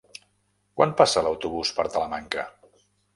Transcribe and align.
Quan 0.79 0.95
passa 1.01 1.23
l'autobús 1.27 1.73
per 1.81 1.85
Talamanca? 1.97 2.47